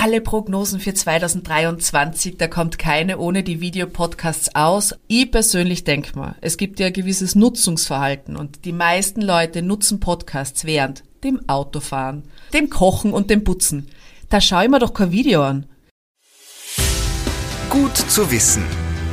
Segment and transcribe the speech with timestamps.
[0.00, 4.94] alle Prognosen für 2023, da kommt keine ohne die Videopodcasts aus.
[5.08, 10.00] Ich persönlich denke mal, es gibt ja ein gewisses Nutzungsverhalten und die meisten Leute nutzen
[10.00, 12.22] Podcasts während dem Autofahren,
[12.54, 13.88] dem Kochen und dem Putzen.
[14.30, 15.66] Da schaue ich mir doch kein Video an.
[17.68, 18.64] Gut zu wissen.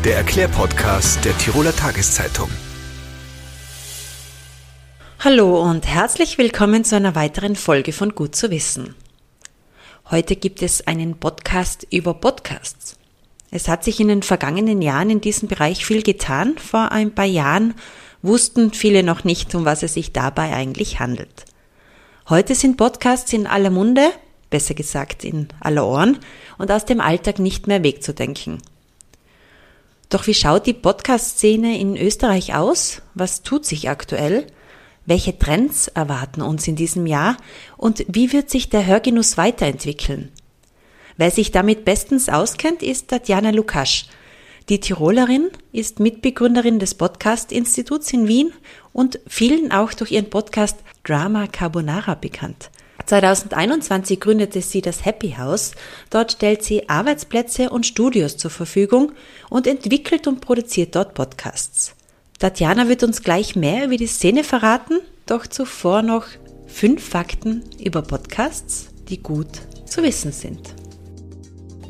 [0.05, 2.49] Der Erklärpodcast der Tiroler Tageszeitung.
[5.19, 8.95] Hallo und herzlich willkommen zu einer weiteren Folge von Gut zu wissen.
[10.09, 12.95] Heute gibt es einen Podcast über Podcasts.
[13.51, 16.57] Es hat sich in den vergangenen Jahren in diesem Bereich viel getan.
[16.57, 17.73] Vor ein paar Jahren
[18.21, 21.43] wussten viele noch nicht, um was es sich dabei eigentlich handelt.
[22.29, 24.09] Heute sind Podcasts in aller Munde,
[24.49, 26.19] besser gesagt in aller Ohren,
[26.57, 28.61] und aus dem Alltag nicht mehr wegzudenken.
[30.07, 33.01] Doch wie schaut die Podcast-Szene in Österreich aus?
[33.13, 34.47] Was tut sich aktuell?
[35.07, 37.37] Welche Trends erwarten uns in diesem Jahr
[37.77, 40.33] und wie wird sich der Hörgenuss weiterentwickeln?
[41.15, 44.07] Wer sich damit bestens auskennt, ist Tatjana Lukasch.
[44.67, 48.51] Die Tirolerin ist Mitbegründerin des Podcast-Instituts in Wien
[48.91, 52.69] und vielen auch durch ihren Podcast Drama Carbonara bekannt.
[53.05, 55.71] 2021 gründete sie das Happy House.
[56.09, 59.13] Dort stellt sie Arbeitsplätze und Studios zur Verfügung
[59.49, 61.96] und entwickelt und produziert dort Podcasts.
[62.39, 66.25] Tatjana wird uns gleich mehr über die Szene verraten, doch zuvor noch
[66.67, 69.47] fünf Fakten über Podcasts, die gut
[69.85, 70.75] zu wissen sind.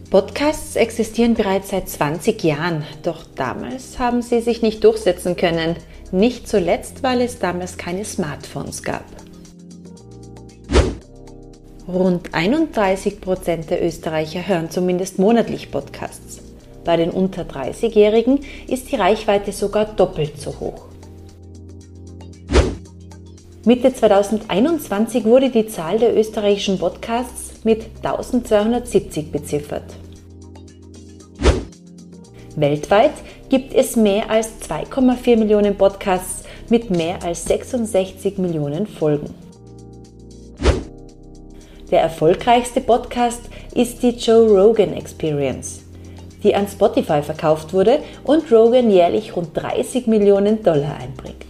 [0.09, 5.75] Podcasts existieren bereits seit 20 Jahren, doch damals haben sie sich nicht durchsetzen können.
[6.13, 9.03] Nicht zuletzt, weil es damals keine Smartphones gab.
[11.85, 16.46] Rund 31 Prozent der Österreicher hören zumindest monatlich Podcasts.
[16.87, 20.85] Bei den unter 30-Jährigen ist die Reichweite sogar doppelt so hoch.
[23.65, 29.83] Mitte 2021 wurde die Zahl der österreichischen Podcasts mit 1270 beziffert.
[32.55, 33.11] Weltweit
[33.49, 39.35] gibt es mehr als 2,4 Millionen Podcasts mit mehr als 66 Millionen Folgen.
[41.91, 43.41] Der erfolgreichste Podcast
[43.75, 45.86] ist die Joe Rogan Experience
[46.43, 51.45] die an Spotify verkauft wurde und Rogan jährlich rund 30 Millionen Dollar einbringt.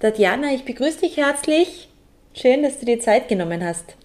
[0.00, 1.88] Tatjana, ich begrüße dich herzlich.
[2.34, 3.96] Schön, dass du dir Zeit genommen hast.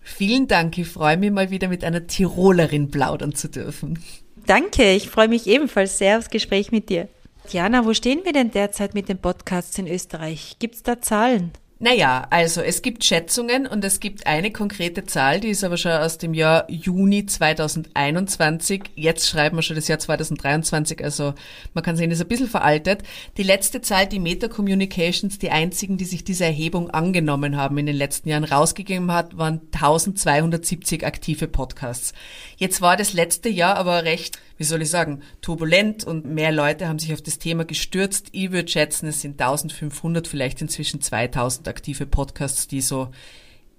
[0.00, 3.98] Vielen Dank, ich freue mich mal wieder mit einer Tirolerin plaudern zu dürfen.
[4.46, 7.08] Danke, ich freue mich ebenfalls sehr aufs Gespräch mit dir.
[7.50, 10.56] Jana, wo stehen wir denn derzeit mit den Podcasts in Österreich?
[10.58, 11.52] Gibt es da Zahlen?
[11.80, 15.92] Naja, also es gibt Schätzungen und es gibt eine konkrete Zahl, die ist aber schon
[15.92, 18.90] aus dem Jahr Juni 2021.
[18.96, 21.34] Jetzt schreiben wir schon das Jahr 2023, also
[21.74, 23.04] man kann sehen, ist ein bisschen veraltet.
[23.36, 27.86] Die letzte Zahl, die Meta Communications, die einzigen, die sich diese Erhebung angenommen haben in
[27.86, 32.12] den letzten Jahren rausgegeben hat, waren 1270 aktive Podcasts.
[32.56, 36.88] Jetzt war das letzte Jahr aber recht wie soll ich sagen, turbulent und mehr Leute
[36.88, 38.28] haben sich auf das Thema gestürzt.
[38.32, 43.08] Ich würde schätzen, es sind 1500, vielleicht inzwischen 2000 aktive Podcasts, die so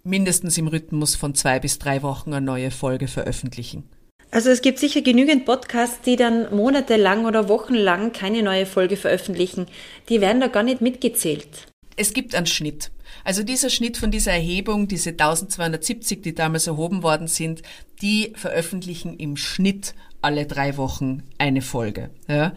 [0.03, 3.83] mindestens im Rhythmus von zwei bis drei Wochen eine neue Folge veröffentlichen.
[4.31, 9.65] Also es gibt sicher genügend Podcasts, die dann monatelang oder wochenlang keine neue Folge veröffentlichen.
[10.07, 11.67] Die werden da gar nicht mitgezählt.
[11.95, 12.91] Es gibt einen Schnitt.
[13.23, 17.63] Also dieser Schnitt von dieser Erhebung, diese 1270, die damals erhoben worden sind,
[18.01, 22.09] die veröffentlichen im Schnitt alle drei Wochen eine Folge.
[22.27, 22.53] Ja.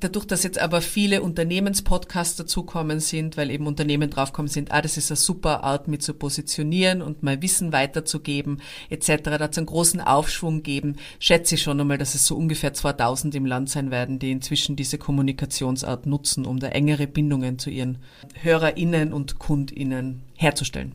[0.00, 4.96] Dadurch, dass jetzt aber viele Unternehmenspodcasts dazukommen sind, weil eben Unternehmen draufkommen sind, ah, das
[4.96, 9.66] ist eine super Art, mit zu positionieren und mal Wissen weiterzugeben, etc., da hat einen
[9.66, 13.90] großen Aufschwung geben, schätze ich schon einmal, dass es so ungefähr 2000 im Land sein
[13.90, 17.98] werden, die inzwischen diese Kommunikationsart nutzen, um da engere Bindungen zu ihren
[18.40, 20.92] HörerInnen und KundInnen herzustellen.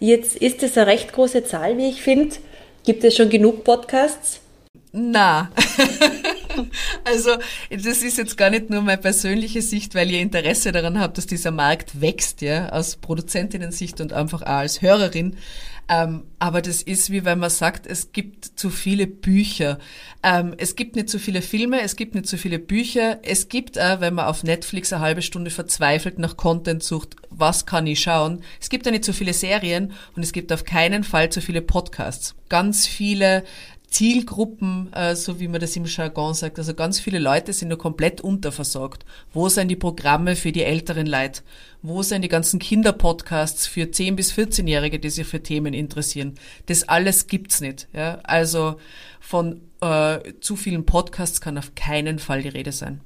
[0.00, 2.36] Jetzt ist es eine recht große Zahl, wie ich finde.
[2.86, 4.39] Gibt es schon genug Podcasts?
[4.92, 5.52] Na,
[7.04, 7.30] also
[7.70, 11.26] das ist jetzt gar nicht nur meine persönliche Sicht, weil ihr Interesse daran habt, dass
[11.26, 15.36] dieser Markt wächst, ja, aus Produzentinnen-Sicht und einfach auch als Hörerin.
[15.88, 19.78] Ähm, aber das ist wie wenn man sagt, es gibt zu viele Bücher.
[20.22, 23.18] Ähm, es gibt nicht zu viele Filme, es gibt nicht zu viele Bücher.
[23.22, 27.66] Es gibt auch, wenn man auf Netflix eine halbe Stunde verzweifelt nach Content sucht, was
[27.66, 28.42] kann ich schauen?
[28.60, 31.60] Es gibt da nicht so viele Serien und es gibt auf keinen Fall zu viele
[31.60, 32.36] Podcasts.
[32.48, 33.42] Ganz viele
[33.90, 36.58] Zielgruppen, äh, so wie man das im Jargon sagt.
[36.58, 39.04] Also ganz viele Leute sind nur komplett unterversorgt.
[39.32, 41.42] Wo sind die Programme für die älteren Leute?
[41.82, 46.36] Wo sind die ganzen Kinderpodcasts für 10- bis 14-Jährige, die sich für Themen interessieren?
[46.66, 47.88] Das alles gibt's nicht.
[47.92, 48.20] Ja?
[48.22, 48.76] Also
[49.18, 53.00] von äh, zu vielen Podcasts kann auf keinen Fall die Rede sein.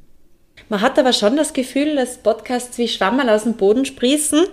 [0.69, 4.45] Man hat aber schon das Gefühl, dass Podcasts wie Schwammerl aus dem Boden sprießen.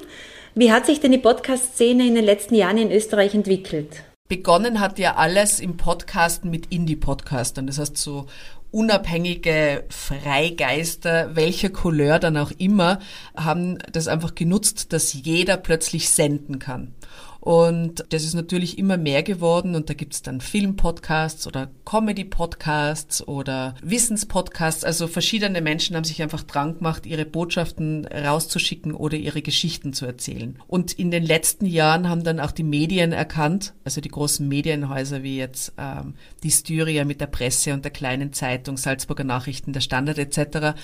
[0.55, 4.03] Wie hat sich denn die Podcast-Szene in den letzten Jahren in Österreich entwickelt?
[4.31, 7.67] Begonnen hat ja alles im Podcasten mit Indie-Podcastern.
[7.67, 8.27] Das heißt, so
[8.71, 12.99] unabhängige Freigeister, welcher Couleur dann auch immer,
[13.35, 16.93] haben das einfach genutzt, dass jeder plötzlich senden kann.
[17.41, 23.73] Und das ist natürlich immer mehr geworden und da gibt's dann Filmpodcasts oder Comedy-Podcasts oder
[23.81, 24.83] Wissenspodcasts.
[24.83, 30.05] Also verschiedene Menschen haben sich einfach dran gemacht, ihre Botschaften rauszuschicken oder ihre Geschichten zu
[30.05, 30.59] erzählen.
[30.67, 35.23] Und in den letzten Jahren haben dann auch die Medien erkannt, also die großen Medienhäuser
[35.23, 36.13] wie jetzt ähm,
[36.43, 40.77] die Styria mit der Presse und der kleinen Zeitung, Salzburger Nachrichten, der Standard etc.,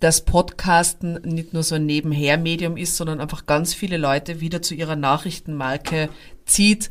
[0.00, 4.74] dass Podcasten nicht nur so ein Nebenher-Medium ist, sondern einfach ganz viele Leute wieder zu
[4.74, 6.08] ihrer Nachrichtenmarke
[6.44, 6.90] zieht,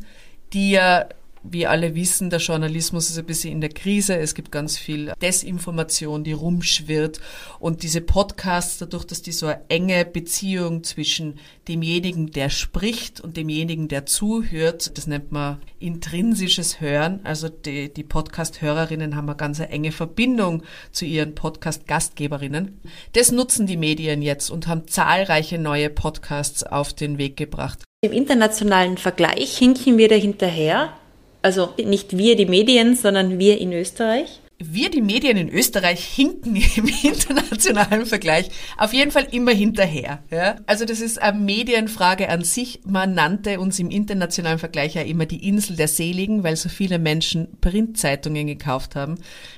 [0.52, 1.06] die ja
[1.50, 4.16] wie alle wissen, der Journalismus ist ein bisschen in der Krise.
[4.16, 7.20] Es gibt ganz viel Desinformation, die rumschwirrt.
[7.58, 11.38] Und diese Podcasts, dadurch, dass die so eine enge Beziehung zwischen
[11.68, 17.20] demjenigen, der spricht und demjenigen, der zuhört, das nennt man intrinsisches Hören.
[17.24, 20.62] Also die, die Podcast-Hörerinnen haben eine ganz enge Verbindung
[20.92, 22.80] zu ihren Podcast-Gastgeberinnen.
[23.12, 27.82] Das nutzen die Medien jetzt und haben zahlreiche neue Podcasts auf den Weg gebracht.
[28.02, 30.92] Im internationalen Vergleich hinken wir da hinterher.
[31.42, 34.40] Also nicht wir die Medien, sondern wir in Österreich.
[34.58, 38.48] Wir, die Medien in Österreich, hinken im internationalen Vergleich
[38.78, 40.22] auf jeden Fall immer hinterher.
[40.30, 40.56] Ja?
[40.64, 42.80] Also das ist eine Medienfrage an sich.
[42.86, 46.98] Man nannte uns im internationalen Vergleich ja immer die Insel der Seligen, weil so viele
[46.98, 49.16] Menschen Printzeitungen gekauft haben.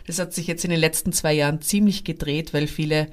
[0.08, 3.06] Das hat sich jetzt in den letzten zwei Jahren ziemlich gedreht, weil viele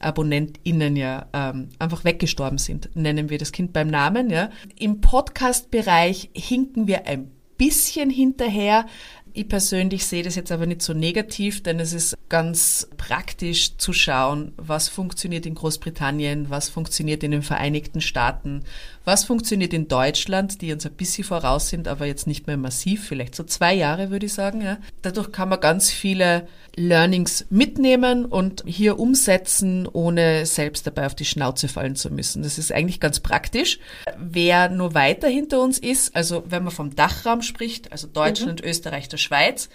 [0.00, 4.30] AbonnentInnen ja ähm, einfach weggestorben sind, nennen wir das Kind beim Namen.
[4.30, 4.50] Ja.
[4.78, 7.30] Im Podcast-Bereich hinken wir ein
[7.60, 8.86] bisschen hinterher.
[9.34, 13.92] Ich persönlich sehe das jetzt aber nicht so negativ, denn es ist ganz praktisch zu
[13.92, 18.64] schauen, was funktioniert in Großbritannien, was funktioniert in den Vereinigten Staaten,
[19.04, 23.06] was funktioniert in Deutschland, die uns ein bisschen voraus sind, aber jetzt nicht mehr massiv,
[23.08, 24.60] vielleicht so zwei Jahre würde ich sagen.
[24.60, 24.78] Ja.
[25.02, 31.24] Dadurch kann man ganz viele Learnings mitnehmen und hier umsetzen, ohne selbst dabei auf die
[31.24, 32.42] Schnauze fallen zu müssen.
[32.42, 33.78] Das ist eigentlich ganz praktisch.
[34.18, 38.68] Wer nur weiter hinter uns ist, also wenn man vom Dachraum spricht, also Deutschland, mhm.
[38.68, 39.68] Österreich, der Schweiz,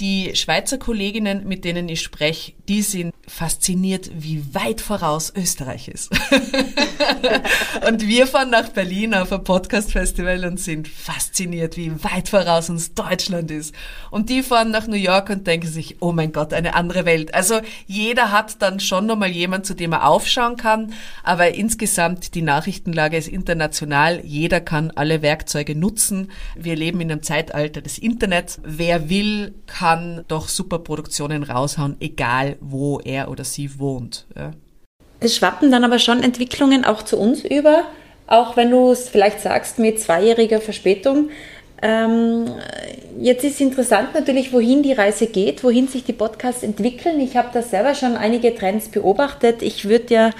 [0.00, 6.10] die Schweizer Kolleginnen, mit denen ich spreche, die sind fasziniert, wie weit voraus Österreich ist.
[7.88, 12.94] und wir fahren nach Berlin auf ein Podcast-Festival und sind fasziniert, wie weit voraus uns
[12.94, 13.74] Deutschland ist.
[14.10, 17.34] Und die fahren nach New York und denken sich, oh mein Gott, eine andere Welt.
[17.34, 20.92] Also jeder hat dann schon nochmal jemand, zu dem er aufschauen kann.
[21.22, 24.20] Aber insgesamt, die Nachrichtenlage ist international.
[24.24, 26.30] Jeder kann alle Werkzeuge nutzen.
[26.54, 28.60] Wir leben in einem Zeitalter des Internets.
[28.62, 29.85] Wer will, kann
[30.28, 34.26] doch super Produktionen raushauen, egal wo er er oder sie wohnt.
[34.36, 34.52] Ja.
[35.20, 37.84] Es schwappen dann aber schon Entwicklungen auch zu uns über,
[38.26, 41.30] auch wenn du es vielleicht sagst mit zweijähriger Verspätung.
[41.82, 42.46] Ähm,
[43.18, 47.20] jetzt ist interessant natürlich, wohin die Reise geht, wohin sich die Podcasts entwickeln.
[47.20, 49.62] Ich habe da selber schon einige Trends beobachtet.
[49.62, 50.30] Ich würde ja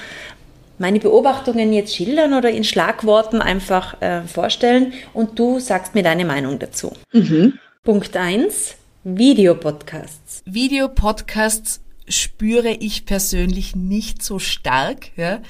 [0.79, 6.27] meine Beobachtungen jetzt schildern oder in Schlagworten einfach äh, vorstellen und du sagst mir deine
[6.27, 6.93] Meinung dazu.
[7.13, 7.59] Mhm.
[7.83, 8.77] Punkt 1,
[9.09, 10.43] Videopodcasts.
[10.47, 15.43] Videopodcasts spüre ich persönlich nicht so stark, ja.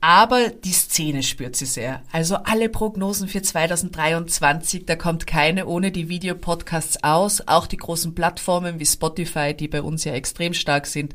[0.00, 2.02] Aber die Szene spürt sie sehr.
[2.10, 7.46] Also alle Prognosen für 2023, da kommt keine ohne die Videopodcasts aus.
[7.46, 11.12] Auch die großen Plattformen wie Spotify, die bei uns ja extrem stark sind,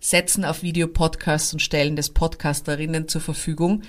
[0.00, 3.82] setzen auf Videopodcasts und stellen das Podcasterinnen zur Verfügung.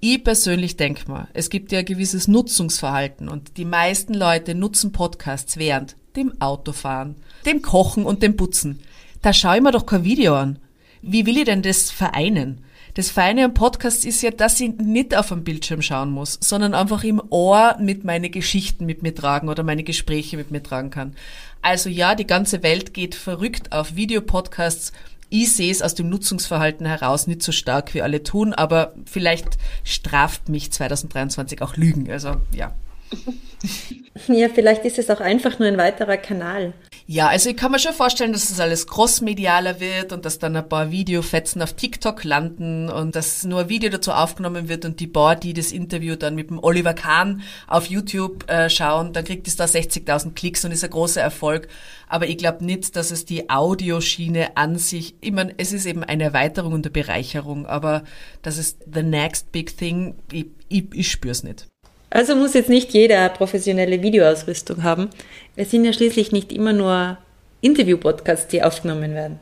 [0.00, 4.90] Ich persönlich denke mal, es gibt ja ein gewisses Nutzungsverhalten und die meisten Leute nutzen
[4.90, 8.80] Podcasts während dem Autofahren, dem Kochen und dem Putzen
[9.22, 10.58] da schaue ich mir doch kein Video an.
[11.02, 12.64] Wie will ich denn das vereinen?
[12.94, 16.74] Das Feine am Podcast ist ja, dass ich nicht auf dem Bildschirm schauen muss, sondern
[16.74, 20.90] einfach im Ohr mit meine Geschichten mit mir tragen oder meine Gespräche mit mir tragen
[20.90, 21.14] kann.
[21.62, 24.92] Also ja, die ganze Welt geht verrückt auf Videopodcasts.
[25.28, 29.58] Ich sehe es aus dem Nutzungsverhalten heraus nicht so stark, wie alle tun, aber vielleicht
[29.84, 32.10] straft mich 2023 auch Lügen.
[32.10, 32.74] Also ja.
[34.28, 36.72] Ja, vielleicht ist es auch einfach nur ein weiterer Kanal.
[37.06, 40.54] Ja, also ich kann mir schon vorstellen, dass das alles crossmedialer wird und dass dann
[40.54, 45.00] ein paar Videofetzen auf TikTok landen und dass nur ein Video dazu aufgenommen wird und
[45.00, 49.24] die paar, die das Interview dann mit dem Oliver Kahn auf YouTube äh, schauen, dann
[49.24, 51.66] kriegt es da 60.000 Klicks und ist ein großer Erfolg.
[52.06, 56.04] Aber ich glaube nicht, dass es die Audioschiene an sich, ich meine, es ist eben
[56.04, 58.04] eine Erweiterung und eine Bereicherung, aber
[58.42, 61.69] das ist the next big thing, ich, ich, ich spüre es nicht.
[62.10, 65.10] Also muss jetzt nicht jeder professionelle Videoausrüstung haben.
[65.54, 67.18] Es sind ja schließlich nicht immer nur
[67.60, 69.38] Interview-Podcasts, die aufgenommen werden.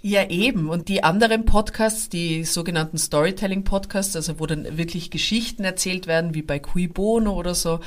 [0.00, 0.68] Ja, eben.
[0.68, 6.42] Und die anderen Podcasts, die sogenannten Storytelling-Podcasts, also wo dann wirklich Geschichten erzählt werden, wie
[6.42, 7.80] bei Cui Bono oder so,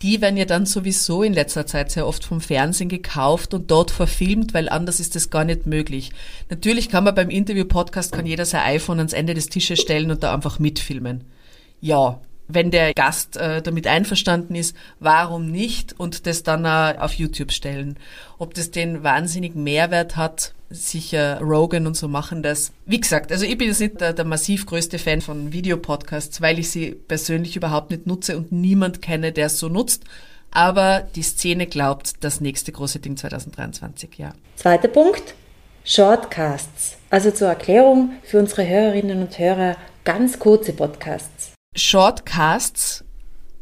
[0.00, 3.90] die werden ja dann sowieso in letzter Zeit sehr oft vom Fernsehen gekauft und dort
[3.90, 6.12] verfilmt, weil anders ist das gar nicht möglich.
[6.50, 10.22] Natürlich kann man beim Interview-Podcast, kann jeder sein iPhone ans Ende des Tisches stellen und
[10.22, 11.24] da einfach mitfilmen.
[11.80, 17.14] Ja, wenn der Gast äh, damit einverstanden ist, warum nicht und das dann äh, auf
[17.14, 17.98] YouTube stellen.
[18.38, 22.72] Ob das den wahnsinnigen Mehrwert hat, sicher Rogan und so machen das.
[22.84, 26.58] Wie gesagt, also ich bin jetzt nicht der, der massiv größte Fan von Videopodcasts, weil
[26.58, 30.04] ich sie persönlich überhaupt nicht nutze und niemand kenne, der es so nutzt.
[30.50, 34.32] Aber die Szene glaubt, das nächste große Ding 2023, ja.
[34.56, 35.34] Zweiter Punkt,
[35.84, 36.96] Shortcasts.
[37.10, 41.55] Also zur Erklärung für unsere Hörerinnen und Hörer ganz kurze Podcasts.
[41.76, 43.04] Shortcasts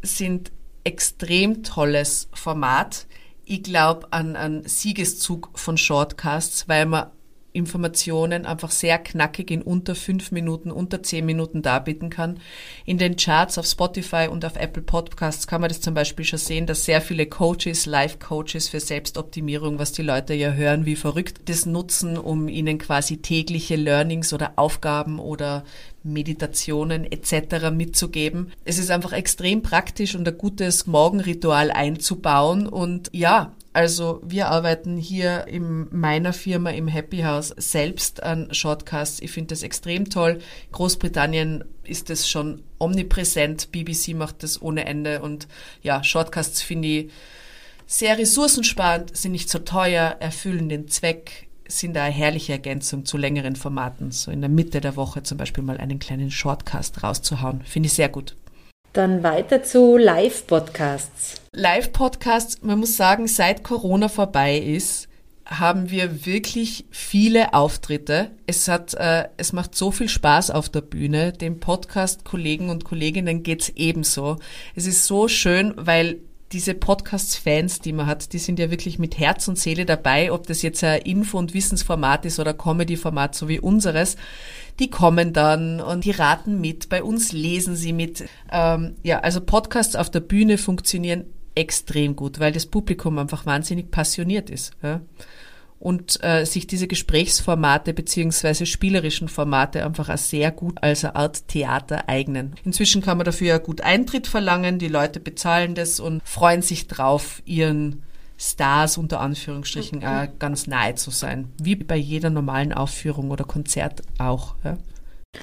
[0.02, 0.52] sind
[0.84, 3.06] extrem tolles Format.
[3.44, 7.10] Ich glaube an einen Siegeszug von Shortcasts, weil man
[7.52, 12.40] Informationen einfach sehr knackig in unter fünf Minuten, unter zehn Minuten darbieten kann.
[12.84, 16.40] In den Charts auf Spotify und auf Apple Podcasts kann man das zum Beispiel schon
[16.40, 21.42] sehen, dass sehr viele Coaches, Live-Coaches für Selbstoptimierung, was die Leute ja hören, wie verrückt,
[21.48, 25.62] das nutzen, um ihnen quasi tägliche Learnings oder Aufgaben oder
[26.04, 27.70] Meditationen etc.
[27.72, 28.52] mitzugeben.
[28.64, 34.96] Es ist einfach extrem praktisch und ein gutes Morgenritual einzubauen und ja, also wir arbeiten
[34.96, 39.20] hier in meiner Firma im Happy House selbst an Shortcasts.
[39.20, 40.38] Ich finde das extrem toll.
[40.70, 43.72] Großbritannien ist es schon omnipräsent.
[43.72, 45.48] BBC macht das ohne Ende und
[45.82, 47.10] ja, Shortcasts finde ich
[47.86, 53.56] sehr ressourcensparend, sind nicht so teuer, erfüllen den Zweck, sind eine herrliche Ergänzung zu längeren
[53.56, 54.10] Formaten.
[54.10, 57.62] So in der Mitte der Woche zum Beispiel mal einen kleinen Shortcast rauszuhauen.
[57.62, 58.36] Finde ich sehr gut.
[58.92, 61.40] Dann weiter zu Live-Podcasts.
[61.52, 65.08] Live-Podcasts, man muss sagen, seit Corona vorbei ist,
[65.46, 68.30] haben wir wirklich viele Auftritte.
[68.46, 71.32] Es hat, äh, es macht so viel Spaß auf der Bühne.
[71.32, 74.38] Den Podcast-Kollegen und Kolleginnen geht's ebenso.
[74.74, 76.20] Es ist so schön, weil
[76.54, 80.46] diese Podcast-Fans, die man hat, die sind ja wirklich mit Herz und Seele dabei, ob
[80.46, 84.16] das jetzt ein Info- und Wissensformat ist oder Comedy-Format, so wie unseres.
[84.78, 88.24] Die kommen dann und die raten mit, bei uns lesen sie mit.
[88.52, 91.24] Ähm, ja, also Podcasts auf der Bühne funktionieren
[91.56, 94.74] extrem gut, weil das Publikum einfach wahnsinnig passioniert ist.
[94.80, 95.00] Ja?
[95.84, 101.46] Und äh, sich diese Gesprächsformate beziehungsweise spielerischen Formate einfach auch sehr gut als eine Art
[101.46, 102.54] Theater eignen.
[102.64, 106.88] Inzwischen kann man dafür ja gut Eintritt verlangen, die Leute bezahlen das und freuen sich
[106.88, 108.02] drauf, ihren
[108.38, 114.00] Stars unter Anführungsstrichen äh, ganz nahe zu sein, wie bei jeder normalen Aufführung oder Konzert
[114.18, 114.54] auch.
[114.64, 114.78] Ja.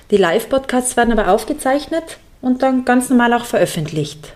[0.10, 4.34] Die Live-Podcasts werden aber aufgezeichnet und dann ganz normal auch veröffentlicht.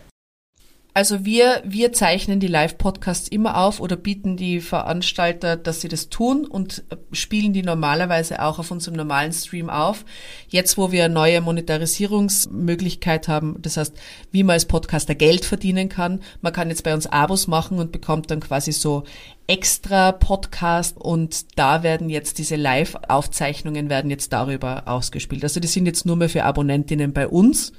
[0.97, 6.07] Also wir, wir zeichnen die Live-Podcasts immer auf oder bieten die Veranstalter, dass sie das
[6.07, 10.05] tun und spielen die normalerweise auch auf unserem normalen Stream auf.
[10.47, 13.93] Jetzt, wo wir eine neue Monetarisierungsmöglichkeit haben, das heißt,
[14.31, 17.91] wie man als Podcaster Geld verdienen kann, man kann jetzt bei uns Abos machen und
[17.91, 19.03] bekommt dann quasi so
[19.47, 25.43] extra Podcast und da werden jetzt diese Live-Aufzeichnungen werden jetzt darüber ausgespielt.
[25.43, 27.71] Also die sind jetzt nur mehr für Abonnentinnen bei uns.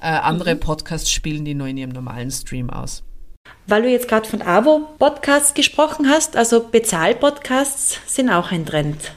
[0.00, 0.60] Äh, andere mhm.
[0.60, 3.04] Podcasts spielen die nur in ihrem normalen Stream aus.
[3.66, 9.12] Weil du jetzt gerade von Abo-Podcasts gesprochen hast, also Bezahl-Podcasts sind auch ein Trend.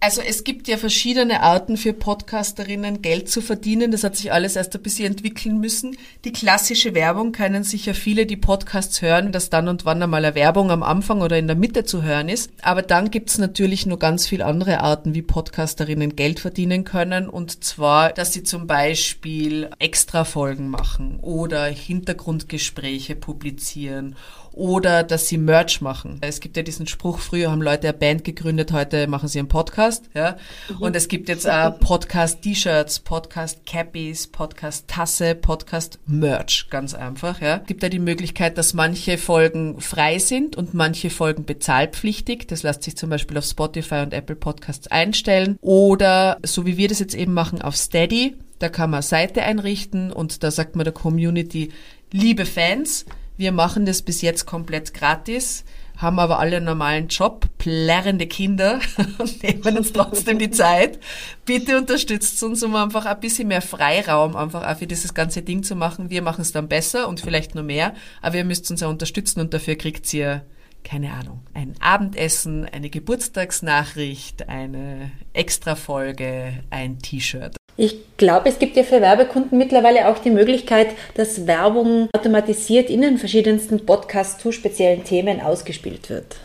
[0.00, 3.90] Also es gibt ja verschiedene Arten für Podcasterinnen Geld zu verdienen.
[3.90, 5.98] Das hat sich alles erst ein bisschen entwickeln müssen.
[6.24, 10.36] Die klassische Werbung kennen sicher viele, die Podcasts hören, dass dann und wann einmal eine
[10.36, 12.52] Werbung am Anfang oder in der Mitte zu hören ist.
[12.62, 17.28] Aber dann gibt's natürlich nur ganz viele andere Arten, wie Podcasterinnen Geld verdienen können.
[17.28, 24.14] Und zwar, dass sie zum Beispiel Extra-Folgen machen oder Hintergrundgespräche publizieren
[24.52, 26.18] oder dass sie Merch machen.
[26.20, 29.48] Es gibt ja diesen Spruch, früher haben Leute eine Band gegründet, heute machen sie einen
[29.48, 30.10] Podcast.
[30.14, 30.36] Ja?
[30.68, 30.82] Mhm.
[30.82, 37.40] Und es gibt jetzt äh, Podcast-T-Shirts, Podcast-Cappies, Podcast-Tasse, Podcast-Merch, ganz einfach.
[37.40, 37.58] Ja?
[37.58, 42.48] Es gibt ja die Möglichkeit, dass manche Folgen frei sind und manche Folgen bezahlpflichtig.
[42.48, 45.58] Das lässt sich zum Beispiel auf Spotify und Apple Podcasts einstellen.
[45.60, 50.12] Oder so wie wir das jetzt eben machen auf Steady, da kann man Seite einrichten
[50.12, 51.70] und da sagt man der Community,
[52.12, 53.06] liebe Fans,
[53.38, 55.64] wir machen das bis jetzt komplett gratis,
[55.96, 58.80] haben aber alle einen normalen Job, plärrende Kinder
[59.18, 60.98] und nehmen uns trotzdem die Zeit.
[61.44, 65.62] Bitte unterstützt uns, um einfach ein bisschen mehr Freiraum einfach auch für dieses ganze Ding
[65.62, 66.10] zu machen.
[66.10, 69.40] Wir machen es dann besser und vielleicht noch mehr, aber ihr müsst uns ja unterstützen
[69.40, 70.44] und dafür kriegt ihr
[70.84, 77.57] keine Ahnung, ein Abendessen, eine Geburtstagsnachricht, eine Extrafolge, ein T-Shirt.
[77.80, 83.02] Ich glaube, es gibt ja für Werbekunden mittlerweile auch die Möglichkeit, dass Werbung automatisiert in
[83.02, 86.36] den verschiedensten Podcasts zu speziellen Themen ausgespielt wird.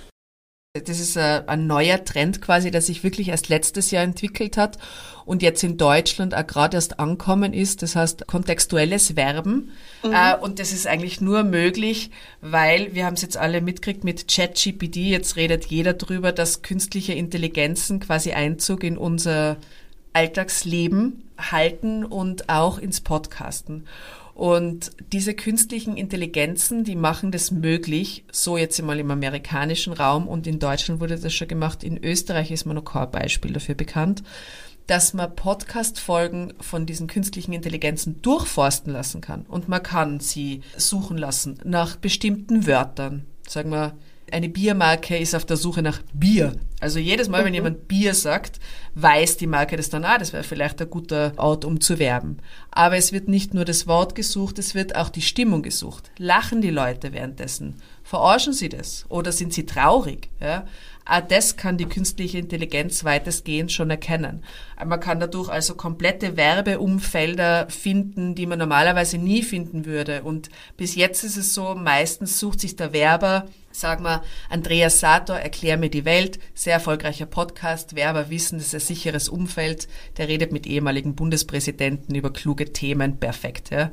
[0.74, 4.78] Das ist ein, ein neuer Trend quasi, der sich wirklich erst letztes Jahr entwickelt hat
[5.26, 7.82] und jetzt in Deutschland auch gerade erst ankommen ist.
[7.82, 9.72] Das heißt kontextuelles Verben.
[10.04, 10.14] Mhm.
[10.14, 12.12] Äh, und das ist eigentlich nur möglich,
[12.42, 14.98] weil wir haben es jetzt alle mitgekriegt mit ChatGPT.
[14.98, 19.58] Jetzt redet jeder drüber, dass künstliche Intelligenzen quasi Einzug in unser
[20.14, 23.86] Alltagsleben halten und auch ins Podcasten.
[24.34, 30.48] Und diese künstlichen Intelligenzen, die machen das möglich, so jetzt einmal im amerikanischen Raum und
[30.48, 34.24] in Deutschland wurde das schon gemacht, in Österreich ist man noch kein Beispiel dafür bekannt,
[34.88, 39.44] dass man Podcast-Folgen von diesen künstlichen Intelligenzen durchforsten lassen kann.
[39.44, 43.26] Und man kann sie suchen lassen nach bestimmten Wörtern.
[43.48, 43.94] Sagen wir,
[44.34, 46.56] eine Biermarke ist auf der Suche nach Bier.
[46.80, 47.56] Also jedes Mal, wenn mhm.
[47.56, 48.60] jemand Bier sagt,
[48.96, 52.38] weiß die Marke das dann, ah, das wäre vielleicht ein guter Ort, um zu werben.
[52.72, 56.12] Aber es wird nicht nur das Wort gesucht, es wird auch die Stimmung gesucht.
[56.18, 57.76] Lachen die Leute währenddessen?
[58.04, 59.06] Verarschen sie das?
[59.08, 60.30] Oder sind sie traurig?
[60.42, 60.66] Ja?
[61.06, 64.44] Auch das kann die künstliche Intelligenz weitestgehend schon erkennen.
[64.84, 70.24] Man kann dadurch also komplette Werbeumfelder finden, die man normalerweise nie finden würde.
[70.24, 75.38] Und bis jetzt ist es so, meistens sucht sich der Werber Sag mal, Andreas Sator,
[75.38, 80.28] Erklär mir die Welt, sehr erfolgreicher Podcast, Werber wissen, das ist ein sicheres Umfeld, der
[80.28, 83.72] redet mit ehemaligen Bundespräsidenten über kluge Themen, perfekt.
[83.72, 83.92] Ja.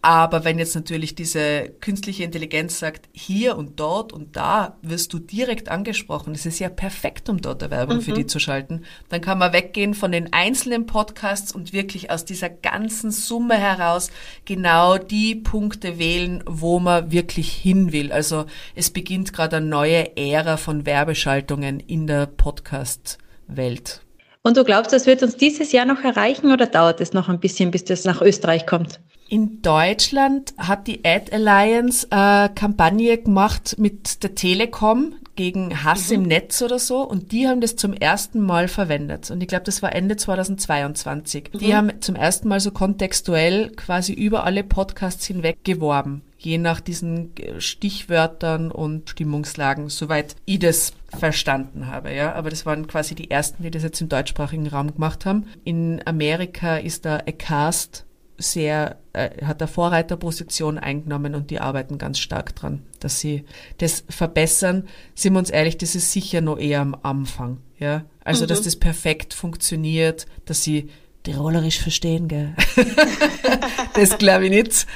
[0.00, 5.18] Aber wenn jetzt natürlich diese künstliche Intelligenz sagt, hier und dort und da wirst du
[5.18, 8.02] direkt angesprochen, das ist ja perfekt, um dort eine Werbung mhm.
[8.02, 12.24] für die zu schalten, dann kann man weggehen von den einzelnen Podcasts und wirklich aus
[12.24, 14.12] dieser ganzen Summe heraus
[14.44, 18.12] genau die Punkte wählen, wo man wirklich hin will.
[18.12, 24.02] Also es beginnt gerade eine neue Ära von Werbeschaltungen in der Podcast-Welt.
[24.42, 27.40] Und du glaubst, das wird uns dieses Jahr noch erreichen oder dauert es noch ein
[27.40, 29.00] bisschen, bis das nach Österreich kommt?
[29.30, 36.14] In Deutschland hat die Ad Alliance äh, Kampagne gemacht mit der Telekom gegen Hass mhm.
[36.14, 39.64] im Netz oder so und die haben das zum ersten Mal verwendet und ich glaube,
[39.64, 41.50] das war Ende 2022.
[41.52, 41.58] Mhm.
[41.58, 46.80] Die haben zum ersten Mal so kontextuell quasi über alle Podcasts hinweg geworben, je nach
[46.80, 52.32] diesen Stichwörtern und Stimmungslagen, soweit ich das verstanden habe, ja.
[52.34, 55.46] Aber das waren quasi die ersten, die das jetzt im deutschsprachigen Raum gemacht haben.
[55.64, 58.06] In Amerika ist da Acast
[58.38, 63.44] sehr, äh, hat eine Vorreiterposition eingenommen und die arbeiten ganz stark dran, dass sie
[63.78, 64.84] das verbessern.
[65.14, 68.04] Sind wir uns ehrlich, das ist sicher noch eher am Anfang, ja.
[68.24, 68.48] Also, mhm.
[68.48, 70.88] dass das perfekt funktioniert, dass sie
[71.28, 72.54] Tirolerisch verstehen, gell?
[73.92, 74.86] das glaube ich nicht.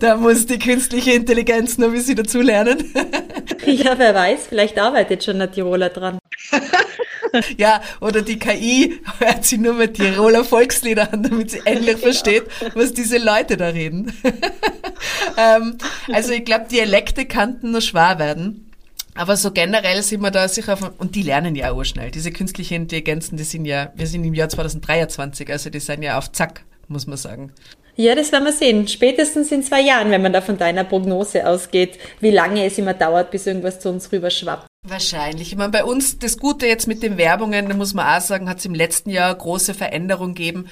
[0.00, 2.92] Da muss die künstliche Intelligenz noch ein bisschen dazu lernen.
[3.66, 6.18] ja, wer weiß, vielleicht arbeitet schon ein Tiroler dran.
[7.56, 12.46] ja, oder die KI hört sie nur mit Tiroler Volkslieder an, damit sie endlich versteht,
[12.74, 14.12] was diese Leute da reden.
[15.36, 15.78] ähm,
[16.12, 18.69] also ich glaube, Dialekte kannten nur schwer werden.
[19.20, 22.10] Aber so generell sind wir da sicher von, und die lernen ja auch schnell.
[22.10, 26.16] Diese künstlichen Intelligenzen, die sind ja, wir sind im Jahr 2023, also die sind ja
[26.16, 27.52] auf Zack, muss man sagen.
[27.96, 28.88] Ja, das werden wir sehen.
[28.88, 32.94] Spätestens in zwei Jahren, wenn man da von deiner Prognose ausgeht, wie lange es immer
[32.94, 34.69] dauert, bis irgendwas zu uns rüber schwappt.
[34.82, 35.52] Wahrscheinlich.
[35.52, 38.48] Ich meine, bei uns, das Gute jetzt mit den Werbungen, da muss man auch sagen,
[38.48, 40.68] hat es im letzten Jahr große Veränderung gegeben.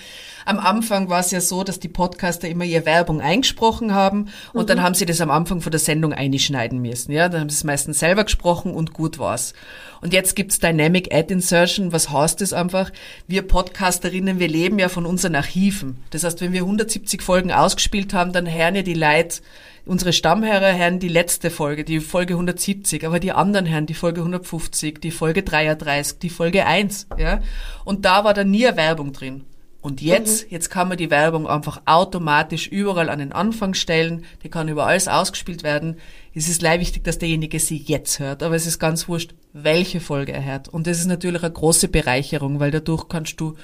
[0.47, 4.62] Am Anfang war es ja so, dass die Podcaster immer ihre Werbung eingesprochen haben und
[4.62, 4.66] mhm.
[4.66, 7.12] dann haben sie das am Anfang von der Sendung einschneiden müssen.
[7.12, 9.53] Ja, dann haben sie es meistens selber gesprochen und gut war's.
[10.01, 11.92] Und jetzt gibt's Dynamic Ad Insertion.
[11.92, 12.90] Was heißt das einfach?
[13.27, 16.03] Wir Podcasterinnen, wir leben ja von unseren Archiven.
[16.09, 19.42] Das heißt, wenn wir 170 Folgen ausgespielt haben, dann hören ja die Leute
[19.88, 24.20] unsere Stammhörer hören die letzte Folge, die Folge 170, aber die anderen hören die Folge
[24.20, 27.40] 150, die Folge 33, die Folge 1, ja.
[27.85, 29.44] Und da war dann nie Werbung drin.
[29.81, 30.48] Und jetzt, mhm.
[30.51, 34.87] jetzt kann man die Werbung einfach automatisch überall an den Anfang stellen, die kann über
[34.87, 35.96] alles ausgespielt werden.
[36.35, 40.01] Es ist leid wichtig, dass derjenige sie jetzt hört, aber es ist ganz wurscht, welche
[40.01, 40.68] Folge er hört.
[40.68, 43.55] Und das ist natürlich eine große Bereicherung, weil dadurch kannst du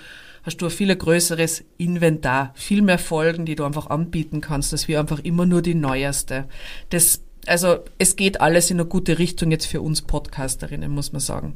[0.44, 4.88] hast du ein viel größeres Inventar, viel mehr Folgen, die du einfach anbieten kannst, als
[4.88, 6.44] wie einfach immer nur die neueste.
[6.90, 11.20] Das, also es geht alles in eine gute Richtung jetzt für uns Podcasterinnen, muss man
[11.20, 11.54] sagen.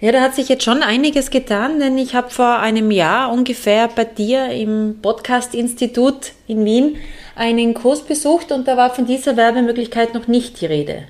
[0.00, 3.86] Ja, da hat sich jetzt schon einiges getan, denn ich habe vor einem Jahr ungefähr
[3.86, 6.96] bei dir im Podcast-Institut in Wien
[7.36, 11.04] einen Kurs besucht und da war von dieser Werbemöglichkeit noch nicht die Rede.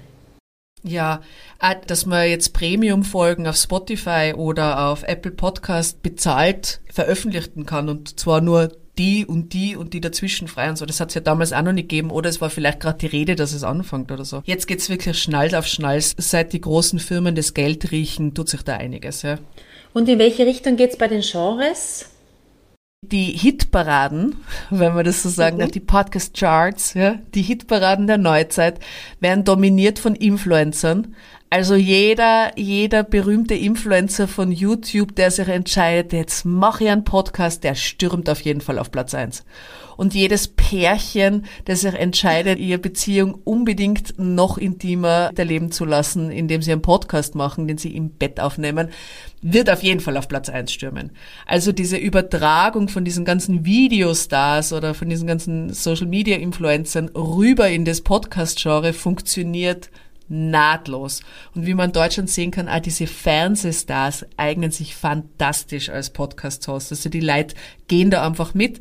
[0.82, 1.20] Ja,
[1.86, 8.40] dass man jetzt Premium-Folgen auf Spotify oder auf Apple Podcast bezahlt veröffentlichen kann und zwar
[8.40, 10.84] nur die und die und die dazwischen frei und so.
[10.84, 13.06] Das hat es ja damals auch noch nicht gegeben oder es war vielleicht gerade die
[13.06, 14.42] Rede, dass es anfängt oder so.
[14.44, 16.00] Jetzt geht's wirklich Schnall auf Schnall.
[16.00, 19.22] Seit die großen Firmen das Geld riechen, tut sich da einiges.
[19.22, 19.38] Ja.
[19.94, 22.09] Und in welche Richtung geht's bei den Genres?
[23.02, 24.36] Die Hitparaden,
[24.68, 25.60] wenn man das so sagen mhm.
[25.60, 28.78] darf, die Podcast-Charts, ja, die Hitparaden der Neuzeit
[29.20, 31.14] werden dominiert von Influencern.
[31.52, 37.64] Also jeder, jeder berühmte Influencer von YouTube, der sich entscheidet, jetzt mache ich einen Podcast,
[37.64, 39.44] der stürmt auf jeden Fall auf Platz eins.
[39.96, 46.62] Und jedes Pärchen, das sich entscheidet, ihre Beziehung unbedingt noch intimer erleben zu lassen, indem
[46.62, 48.90] sie einen Podcast machen, den sie im Bett aufnehmen,
[49.42, 51.10] wird auf jeden Fall auf Platz eins stürmen.
[51.46, 57.68] Also diese Übertragung von diesen ganzen Videostars oder von diesen ganzen Social Media Influencern rüber
[57.68, 59.90] in das Podcast-Genre funktioniert
[60.30, 61.20] nahtlos.
[61.54, 66.92] Und wie man in Deutschland sehen kann, auch diese Fernsehstars eignen sich fantastisch als Podcast-Host.
[66.92, 67.54] Also die Leute
[67.88, 68.80] gehen da einfach mit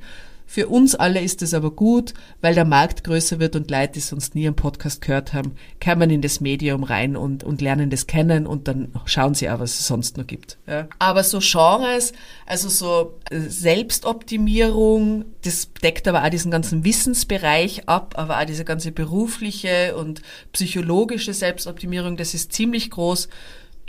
[0.52, 4.00] für uns alle ist es aber gut, weil der Markt größer wird und Leute, die
[4.00, 8.08] sonst nie einen Podcast gehört haben, kann in das Medium rein und, und lernen das
[8.08, 10.58] kennen und dann schauen sie auch, was es sonst noch gibt.
[10.66, 10.88] Ja.
[10.98, 12.14] Aber so Genres,
[12.48, 18.66] also so äh, Selbstoptimierung, das deckt aber auch diesen ganzen Wissensbereich ab, aber auch diese
[18.66, 23.30] ganze berufliche und psychologische Selbstoptimierung, das ist ziemlich groß.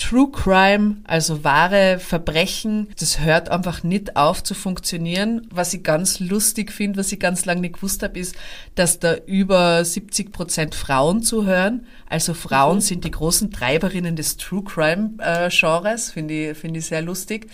[0.00, 5.46] True Crime, also wahre Verbrechen, das hört einfach nicht auf zu funktionieren.
[5.50, 8.34] Was ich ganz lustig finde, was ich ganz lange nicht gewusst habe, ist,
[8.76, 11.86] dass da über 70 Prozent Frauen zuhören.
[12.08, 12.80] Also Frauen mhm.
[12.80, 17.50] sind die großen Treiberinnen des True Crime äh, Genres, finde ich, finde ich sehr lustig.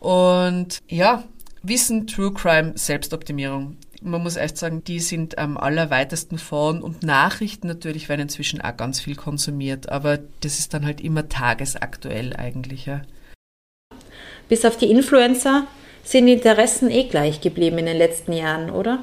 [0.00, 1.22] Und ja,
[1.62, 7.66] Wissen, True Crime, Selbstoptimierung man muss echt sagen, die sind am allerweitesten vorn und Nachrichten
[7.66, 12.86] natürlich werden inzwischen auch ganz viel konsumiert, aber das ist dann halt immer tagesaktuell eigentlich.
[12.86, 13.02] Ja.
[14.48, 15.66] Bis auf die Influencer
[16.04, 19.02] sind die Interessen eh gleich geblieben in den letzten Jahren, oder?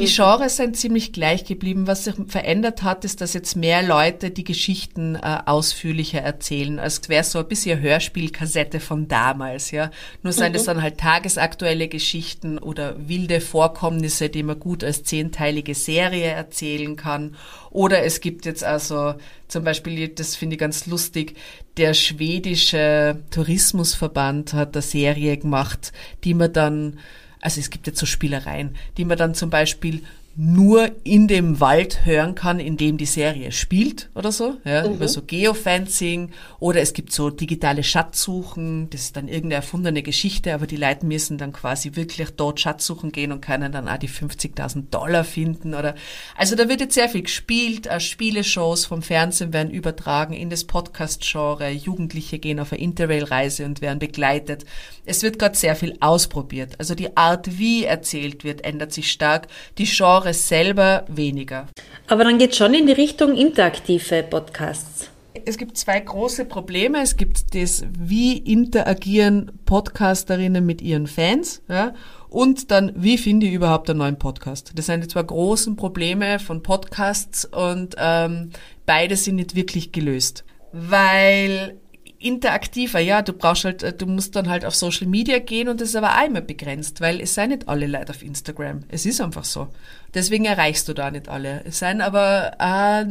[0.00, 0.14] Die mhm.
[0.14, 1.86] Genres sind ziemlich gleich geblieben.
[1.86, 6.78] Was sich verändert hat, ist, dass jetzt mehr Leute die Geschichten äh, ausführlicher erzählen.
[6.78, 9.90] Als wäre so ein bisschen Hörspielkassette von damals, ja.
[10.22, 10.54] Nur seien mhm.
[10.54, 16.96] das dann halt tagesaktuelle Geschichten oder wilde Vorkommnisse, die man gut als zehnteilige Serie erzählen
[16.96, 17.36] kann.
[17.70, 19.16] Oder es gibt jetzt also
[19.48, 21.36] zum Beispiel, das finde ich ganz lustig,
[21.76, 25.92] der schwedische Tourismusverband hat eine Serie gemacht,
[26.24, 26.98] die man dann
[27.40, 30.02] also es gibt jetzt so Spielereien, die man dann zum Beispiel
[30.36, 34.94] nur in dem Wald hören kann, in dem die Serie spielt oder so, ja, mhm.
[34.94, 40.54] über so Geofencing oder es gibt so digitale Schatzsuchen, das ist dann irgendeine erfundene Geschichte,
[40.54, 44.08] aber die Leute müssen dann quasi wirklich dort Schatzsuchen gehen und können dann auch die
[44.08, 45.96] 50.000 Dollar finden oder,
[46.36, 50.64] also da wird jetzt sehr viel gespielt, auch Spieleshows vom Fernsehen werden übertragen in das
[50.64, 54.64] Podcast-Genre, Jugendliche gehen auf eine Interrail-Reise und werden begleitet.
[55.04, 59.48] Es wird gerade sehr viel ausprobiert, also die Art, wie erzählt wird, ändert sich stark,
[59.76, 61.66] die Genre Genres selber weniger.
[62.08, 65.10] Aber dann geht es schon in die Richtung interaktive Podcasts.
[65.44, 67.00] Es gibt zwei große Probleme.
[67.02, 71.94] Es gibt das, wie interagieren Podcasterinnen mit ihren Fans, ja,
[72.28, 74.72] und dann, wie finde ich überhaupt einen neuen Podcast?
[74.74, 78.50] Das sind die zwei großen Probleme von Podcasts und ähm,
[78.86, 80.44] beide sind nicht wirklich gelöst.
[80.72, 81.76] Weil
[82.20, 85.80] interaktiver, ja, du brauchst halt, äh, du musst dann halt auf Social Media gehen und
[85.80, 88.84] das ist aber auch immer begrenzt, weil es seien nicht alle Leute auf Instagram.
[88.88, 89.68] Es ist einfach so.
[90.14, 91.62] Deswegen erreichst du da nicht alle.
[91.64, 93.04] Es seien aber auch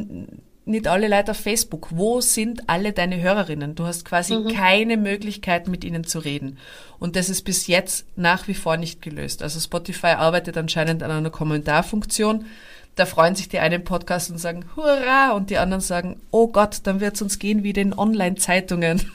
[0.66, 1.88] nicht alle Leute auf Facebook.
[1.90, 3.74] Wo sind alle deine Hörerinnen?
[3.74, 4.50] Du hast quasi mhm.
[4.50, 6.58] keine Möglichkeit, mit ihnen zu reden.
[7.00, 9.42] Und das ist bis jetzt nach wie vor nicht gelöst.
[9.42, 12.46] Also Spotify arbeitet anscheinend an einer Kommentarfunktion
[13.00, 16.82] da freuen sich die einen Podcast und sagen Hurra und die anderen sagen, oh Gott,
[16.84, 19.10] dann wird es uns gehen wie den Online-Zeitungen,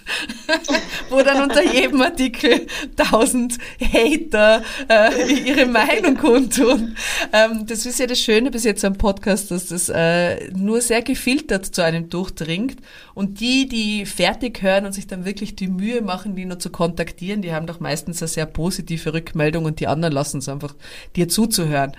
[1.10, 2.66] wo dann unter jedem Artikel
[2.96, 6.96] tausend Hater äh, ihre Meinung kundtun.
[7.30, 11.02] Ähm, das ist ja das Schöne bis jetzt am Podcast, dass das äh, nur sehr
[11.02, 12.78] gefiltert zu einem durchdringt
[13.12, 16.70] und die, die fertig hören und sich dann wirklich die Mühe machen, die nur zu
[16.70, 20.74] kontaktieren, die haben doch meistens eine sehr positive Rückmeldung und die anderen lassen es einfach,
[21.16, 21.92] dir zuzuhören.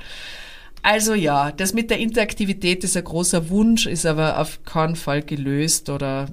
[0.86, 5.24] Also ja, das mit der Interaktivität ist ein großer Wunsch, ist aber auf keinen Fall
[5.24, 6.28] gelöst oder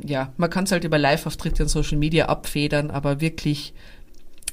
[0.00, 3.74] ja, man kann es halt über Live-Auftritte und Social Media abfedern, aber wirklich,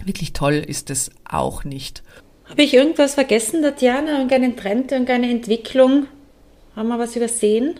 [0.03, 2.01] wirklich toll ist es auch nicht.
[2.49, 4.13] Habe ich irgendwas vergessen, Tatjana?
[4.13, 6.07] Irgendeinen Trend, irgendeine Entwicklung?
[6.75, 7.79] Haben wir was übersehen?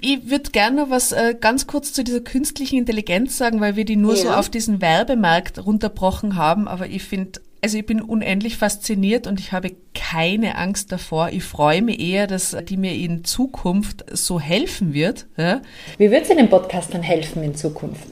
[0.00, 3.94] Ich würde gerne was äh, ganz kurz zu dieser künstlichen Intelligenz sagen, weil wir die
[3.94, 4.22] nur ja.
[4.22, 9.38] so auf diesen Werbemarkt runterbrochen haben, aber ich finde also ich bin unendlich fasziniert und
[9.38, 11.30] ich habe keine Angst davor.
[11.30, 15.26] Ich freue mich eher, dass die mir in Zukunft so helfen wird.
[15.36, 15.62] Ja.
[15.96, 18.08] Wie wird sie den Podcastern helfen in Zukunft?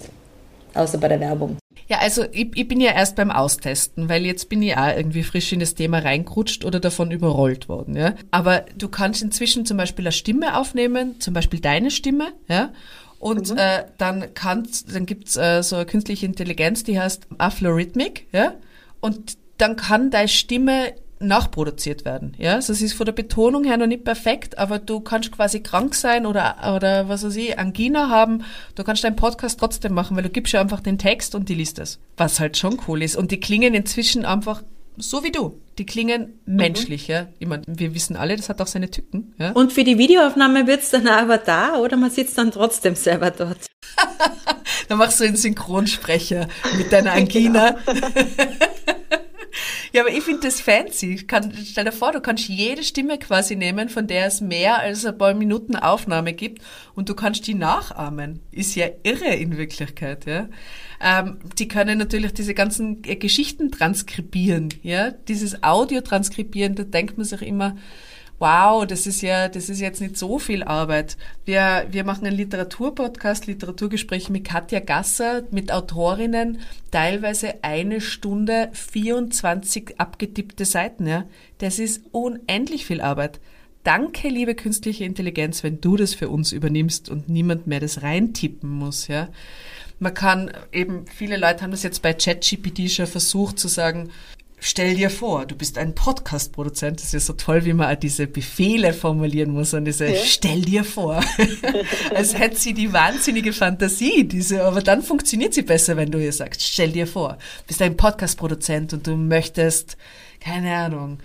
[0.75, 1.57] Außer bei der Werbung.
[1.89, 5.25] Ja, also ich, ich bin ja erst beim Austesten, weil jetzt bin ich auch irgendwie
[5.25, 7.97] frisch in das Thema reingerutscht oder davon überrollt worden.
[7.97, 8.15] Ja.
[8.31, 12.71] Aber du kannst inzwischen zum Beispiel eine Stimme aufnehmen, zum Beispiel deine Stimme, ja.
[13.19, 13.59] Und mhm.
[13.59, 18.55] äh, dann kannst, dann gibt's äh, so eine künstliche Intelligenz, die heißt Aflorhythmic, ja.
[19.01, 22.35] Und dann kann deine Stimme nachproduziert werden.
[22.39, 25.61] Ja, also es ist von der Betonung her noch nicht perfekt, aber du kannst quasi
[25.61, 28.43] krank sein oder, oder was weiß ich, Angina haben.
[28.75, 31.55] Du kannst deinen Podcast trotzdem machen, weil du gibst ja einfach den Text und die
[31.55, 31.99] liest es.
[32.17, 33.17] Was halt schon cool ist.
[33.17, 34.63] Und die klingen inzwischen einfach
[34.97, 35.61] so wie du.
[35.79, 36.57] Die klingen mhm.
[36.57, 37.29] menschlich, ja.
[37.39, 39.35] Ich meine, wir wissen alle, das hat auch seine Tücken.
[39.39, 39.53] Ja?
[39.53, 43.67] Und für die Videoaufnahme wird's dann aber da oder man sitzt dann trotzdem selber dort?
[44.89, 47.77] dann machst du einen Synchronsprecher mit deiner Angina.
[49.93, 51.17] Ja, aber ich finde das fancy.
[51.27, 55.05] Kann, stell dir vor, du kannst jede Stimme quasi nehmen, von der es mehr als
[55.05, 56.63] ein paar Minuten Aufnahme gibt
[56.95, 58.41] und du kannst die nachahmen.
[58.53, 60.49] Ist ja irre in Wirklichkeit, ja.
[61.03, 65.11] Ähm, die können natürlich diese ganzen äh, Geschichten transkribieren, ja.
[65.11, 67.77] Dieses Audio transkribieren, da denkt man sich immer,
[68.41, 71.19] wow, das ist ja, das ist jetzt nicht so viel Arbeit.
[71.45, 76.59] Wir, wir machen einen Literaturpodcast, Literaturgespräche mit Katja Gasser, mit Autorinnen,
[76.91, 81.25] teilweise eine Stunde 24 abgetippte Seiten, ja.
[81.59, 83.41] Das ist unendlich viel Arbeit.
[83.85, 88.71] Danke, liebe künstliche Intelligenz, wenn du das für uns übernimmst und niemand mehr das reintippen
[88.71, 89.29] muss, ja.
[89.99, 94.09] Man kann eben, viele Leute haben das jetzt bei ChatGPT schon versucht zu sagen,
[94.61, 96.99] stell dir vor, du bist ein Podcast-Produzent.
[96.99, 100.21] Das ist ja so toll, wie man diese Befehle formulieren muss und diese ja.
[100.25, 101.25] stell dir vor.
[102.15, 106.33] Als hätte sie die wahnsinnige Fantasie, diese, aber dann funktioniert sie besser, wenn du ihr
[106.33, 109.97] sagst, stell dir vor, du bist ein Podcast-Produzent und du möchtest,
[110.39, 111.19] keine Ahnung,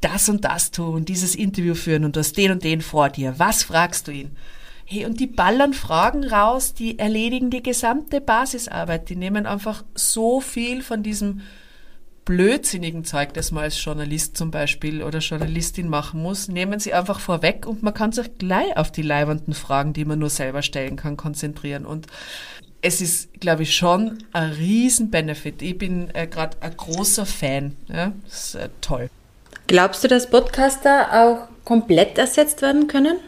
[0.00, 3.34] das und das tun, dieses Interview führen und du hast den und den vor dir.
[3.38, 4.36] Was fragst du ihn?
[4.84, 9.08] Hey, und die ballern Fragen raus, die erledigen die gesamte Basisarbeit.
[9.08, 11.40] Die nehmen einfach so viel von diesem
[12.26, 17.20] blödsinnigen Zeug, das man als Journalist zum Beispiel oder Journalistin machen muss, nehmen sie einfach
[17.20, 20.96] vorweg und man kann sich gleich auf die leibenden Fragen, die man nur selber stellen
[20.96, 21.86] kann, konzentrieren.
[21.86, 22.08] Und
[22.82, 25.62] es ist, glaube ich, schon ein Riesen-Benefit.
[25.62, 27.76] Ich bin äh, gerade ein großer Fan.
[27.88, 28.12] Ja?
[28.24, 29.08] Das ist äh, toll.
[29.68, 33.18] Glaubst du, dass Podcaster auch komplett ersetzt werden können?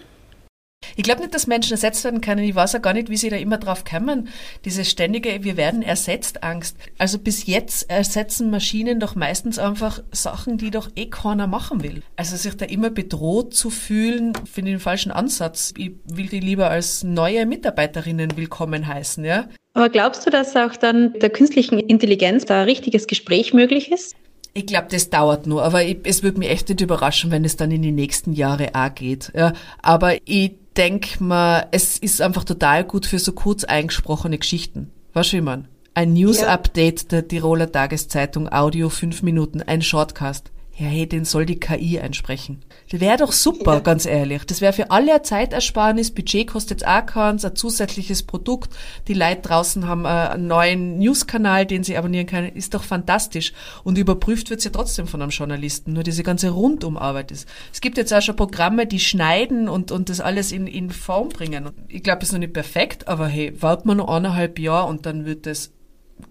[0.98, 2.42] Ich glaube nicht, dass Menschen ersetzt werden können.
[2.42, 4.28] Ich weiß auch gar nicht, wie sie da immer drauf kommen.
[4.64, 6.76] Diese ständige, wir werden ersetzt Angst.
[6.98, 12.02] Also bis jetzt ersetzen Maschinen doch meistens einfach Sachen, die doch eh keiner machen will.
[12.16, 15.72] Also sich da immer bedroht zu fühlen, finde ich den falschen Ansatz.
[15.78, 19.48] Ich will die lieber als neue Mitarbeiterinnen willkommen heißen, ja.
[19.74, 24.16] Aber glaubst du, dass auch dann der künstlichen Intelligenz da ein richtiges Gespräch möglich ist?
[24.52, 27.54] Ich glaube, das dauert nur, aber ich, es würde mich echt nicht überraschen, wenn es
[27.54, 29.30] dann in die nächsten Jahre auch geht.
[29.36, 34.90] Ja, aber ich denke mal, es ist einfach total gut für so kurz eingesprochene Geschichten.
[35.12, 35.68] Was will man?
[35.94, 37.08] Ein News-Update ja.
[37.08, 42.60] der Tiroler Tageszeitung, Audio fünf Minuten, ein Shortcast ja, hey, den soll die KI einsprechen.
[42.88, 43.80] Das wäre doch super, ja.
[43.80, 44.44] ganz ehrlich.
[44.44, 48.72] Das wäre für alle eine Zeitersparnis, Budget kostet auch keins, ein zusätzliches Produkt.
[49.08, 52.54] Die Leute draußen haben einen neuen News-Kanal, den sie abonnieren können.
[52.54, 53.52] Ist doch fantastisch.
[53.82, 55.94] Und überprüft wird's ja trotzdem von einem Journalisten.
[55.94, 57.48] Nur diese ganze Rundumarbeit ist.
[57.72, 61.30] Es gibt jetzt auch schon Programme, die schneiden und, und das alles in, in Form
[61.30, 61.70] bringen.
[61.88, 65.06] Ich glaube, es ist noch nicht perfekt, aber hey, warten wir noch eineinhalb Jahre und
[65.06, 65.72] dann wird das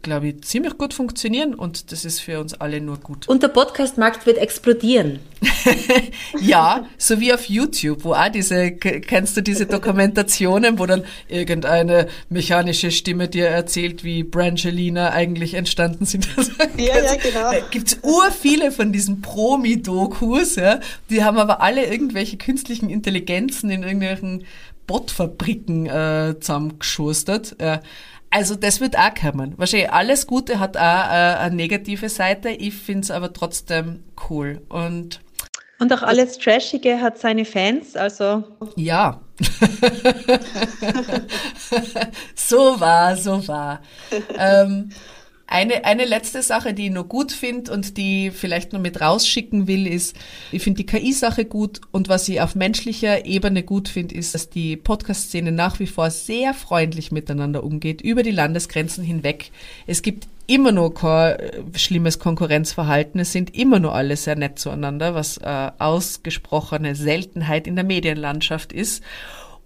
[0.02, 3.28] glaube ich, ziemlich gut funktionieren und das ist für uns alle nur gut.
[3.28, 5.20] Und der Podcast-Markt wird explodieren.
[6.42, 12.08] ja, so wie auf YouTube, wo auch diese, kennst du diese Dokumentationen, wo dann irgendeine
[12.30, 16.28] mechanische Stimme dir erzählt, wie Brangelina eigentlich entstanden sind.
[16.78, 17.52] ja, ja, genau.
[17.52, 20.80] Da gibt's ur viele von diesen Promi-Dokus, ja.
[21.10, 24.46] Die haben aber alle irgendwelche künstlichen Intelligenzen in irgendwelchen
[24.88, 27.58] Botfabriken äh, zusammengeschustert.
[27.60, 27.82] Ja.
[28.30, 29.54] Also das wird auch kommen.
[29.58, 32.50] Wahrscheinlich alles Gute hat auch äh, eine negative Seite.
[32.50, 34.62] Ich finde es aber trotzdem cool.
[34.70, 35.22] Und,
[35.80, 38.44] und auch alles Trashige hat seine Fans, also.
[38.76, 39.22] Ja.
[42.36, 43.82] so war, so war.
[44.38, 44.90] ähm,
[45.48, 49.66] eine, eine letzte Sache, die ich noch gut finde und die vielleicht noch mit rausschicken
[49.66, 50.16] will, ist,
[50.52, 54.50] ich finde die KI-Sache gut und was ich auf menschlicher Ebene gut finde, ist, dass
[54.50, 59.52] die Podcast-Szene nach wie vor sehr freundlich miteinander umgeht, über die Landesgrenzen hinweg.
[59.88, 63.22] Es gibt immer noch kein äh, schlimmes Konkurrenzverhalten.
[63.22, 68.74] Es sind immer noch alle sehr nett zueinander, was äh, ausgesprochene Seltenheit in der Medienlandschaft
[68.74, 69.02] ist.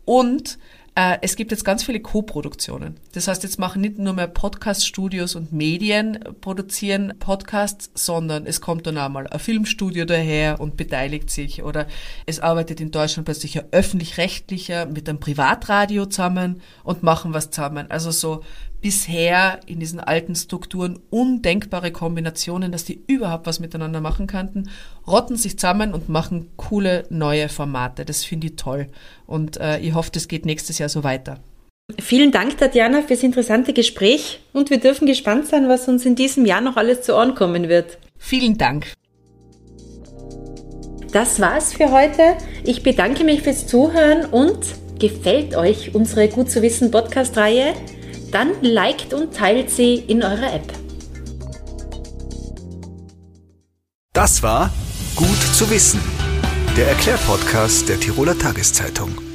[0.05, 0.59] Und
[0.95, 2.97] äh, es gibt jetzt ganz viele Co-Produktionen.
[3.13, 8.87] Das heißt, jetzt machen nicht nur mehr Podcast-Studios und Medien produzieren Podcasts, sondern es kommt
[8.87, 11.87] dann auch mal ein Filmstudio daher und beteiligt sich oder
[12.25, 17.89] es arbeitet in Deutschland plötzlich ein öffentlich-rechtlicher mit einem Privatradio zusammen und machen was zusammen.
[17.89, 18.43] Also so
[18.81, 24.69] bisher in diesen alten Strukturen undenkbare Kombinationen, dass die überhaupt was miteinander machen könnten,
[25.07, 28.05] rotten sich zusammen und machen coole neue Formate.
[28.05, 28.87] Das finde ich toll.
[29.27, 31.39] Und äh, ich hoffe, das geht nächstes Jahr so weiter.
[31.99, 36.45] Vielen Dank, Tatjana, fürs interessante Gespräch und wir dürfen gespannt sein, was uns in diesem
[36.45, 37.97] Jahr noch alles zu Ohren kommen wird.
[38.17, 38.93] Vielen Dank.
[41.11, 42.37] das war's für heute.
[42.63, 44.59] Ich bedanke mich fürs Zuhören und
[44.99, 47.73] gefällt euch unsere Gut zu wissen Podcast-Reihe?
[48.31, 50.73] Dann liked und teilt sie in eurer App.
[54.13, 54.71] Das war
[55.15, 55.99] Gut zu wissen,
[56.77, 59.30] der Erklärpodcast der Tiroler Tageszeitung.